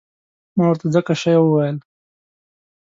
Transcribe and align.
ما 0.55 0.63
ورته 0.69 0.87
ځکه 0.95 1.13
شی 1.21 1.35
وویل. 1.39 1.77